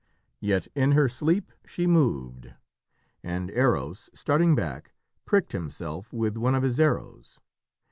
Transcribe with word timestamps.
Yet 0.39 0.65
in 0.73 0.93
her 0.93 1.07
sleep 1.07 1.51
she 1.63 1.85
moved, 1.85 2.55
and 3.21 3.51
Eros, 3.51 4.09
starting 4.15 4.55
back, 4.55 4.95
pricked 5.25 5.51
himself 5.51 6.11
with 6.11 6.37
one 6.37 6.55
of 6.55 6.63
his 6.63 6.79
arrows. 6.79 7.37